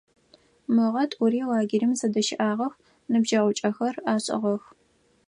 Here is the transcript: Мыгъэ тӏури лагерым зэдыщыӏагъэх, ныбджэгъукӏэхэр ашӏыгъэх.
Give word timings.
Мыгъэ 0.75 1.03
тӏури 1.11 1.41
лагерым 1.49 1.93
зэдыщыӏагъэх, 1.99 2.73
ныбджэгъукӏэхэр 3.11 3.95
ашӏыгъэх. 4.13 4.63